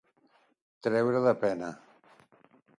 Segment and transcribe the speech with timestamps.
[0.87, 1.71] Treure de pena.